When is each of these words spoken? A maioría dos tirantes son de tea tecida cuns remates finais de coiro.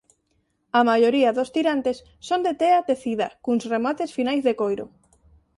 A 0.79 0.81
maioría 0.89 1.35
dos 1.37 1.51
tirantes 1.55 1.97
son 2.27 2.39
de 2.45 2.53
tea 2.61 2.79
tecida 2.89 3.27
cuns 3.45 3.63
remates 3.73 4.11
finais 4.17 4.43
de 4.47 4.53
coiro. 4.61 4.85